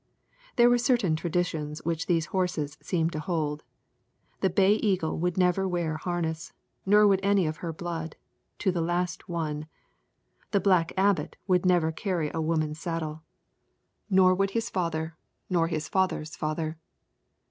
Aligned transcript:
There 0.55 0.67
were 0.67 0.79
certain 0.79 1.15
traditions 1.15 1.83
which 1.85 2.07
these 2.07 2.25
horses 2.33 2.75
seemed 2.81 3.11
to 3.11 3.19
hold. 3.19 3.61
The 4.39 4.49
Bay 4.49 4.73
Eagle 4.73 5.19
would 5.19 5.37
never 5.37 5.67
wear 5.67 5.97
harness, 5.97 6.53
nor 6.87 7.05
would 7.05 7.19
any 7.21 7.45
of 7.45 7.57
her 7.57 7.71
blood, 7.71 8.15
to 8.57 8.71
the 8.71 8.81
last 8.81 9.29
one. 9.29 9.67
The 10.49 10.59
Black 10.59 10.91
Abbot 10.97 11.37
would 11.45 11.67
never 11.67 11.91
carry 11.91 12.31
a 12.33 12.41
woman's 12.41 12.79
saddle, 12.79 13.21
nor 14.09 14.33
would 14.33 14.49
his 14.57 14.71
father 14.71 15.17
nor 15.51 15.67
his 15.67 15.87
father's 15.87 16.35
father. 16.35 16.79